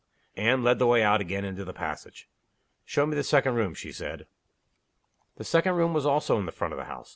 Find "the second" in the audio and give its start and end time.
3.15-3.53, 5.35-5.75